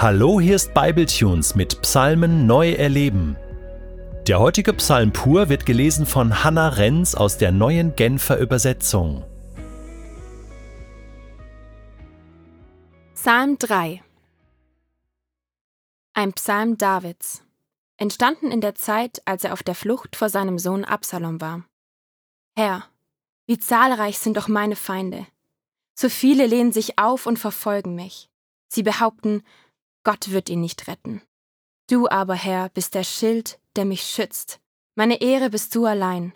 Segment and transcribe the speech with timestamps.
[0.00, 3.36] Hallo, hier ist Bibletunes mit Psalmen neu erleben.
[4.26, 9.26] Der heutige Psalm pur wird gelesen von Hannah Renz aus der neuen Genfer Übersetzung.
[13.12, 14.02] Psalm 3
[16.14, 17.42] Ein Psalm Davids,
[17.98, 21.66] entstanden in der Zeit, als er auf der Flucht vor seinem Sohn Absalom war.
[22.56, 22.84] Herr,
[23.44, 25.26] wie zahlreich sind doch meine Feinde.
[25.94, 28.30] So viele lehnen sich auf und verfolgen mich.
[28.66, 29.42] Sie behaupten,
[30.04, 31.22] Gott wird ihn nicht retten.
[31.88, 34.60] Du aber, Herr, bist der Schild, der mich schützt.
[34.94, 36.32] Meine Ehre bist du allein.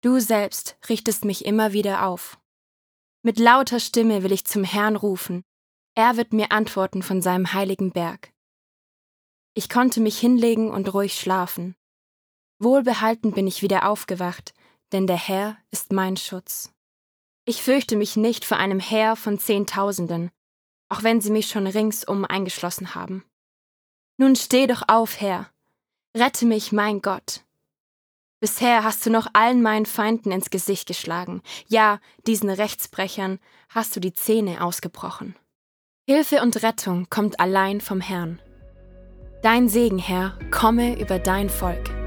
[0.00, 2.38] Du selbst richtest mich immer wieder auf.
[3.22, 5.44] Mit lauter Stimme will ich zum Herrn rufen.
[5.94, 8.32] Er wird mir antworten von seinem heiligen Berg.
[9.54, 11.74] Ich konnte mich hinlegen und ruhig schlafen.
[12.60, 14.54] Wohlbehalten bin ich wieder aufgewacht,
[14.92, 16.72] denn der Herr ist mein Schutz.
[17.44, 20.30] Ich fürchte mich nicht vor einem Heer von Zehntausenden,
[20.88, 23.24] auch wenn sie mich schon ringsum eingeschlossen haben.
[24.16, 25.48] Nun steh doch auf, Herr,
[26.16, 27.44] rette mich, mein Gott.
[28.40, 34.00] Bisher hast du noch allen meinen Feinden ins Gesicht geschlagen, ja, diesen Rechtsbrechern hast du
[34.00, 35.34] die Zähne ausgebrochen.
[36.08, 38.40] Hilfe und Rettung kommt allein vom Herrn.
[39.42, 41.97] Dein Segen, Herr, komme über dein Volk.